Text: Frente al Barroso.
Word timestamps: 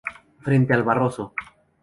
Frente 0.39 0.73
al 0.73 0.81
Barroso. 0.83 1.35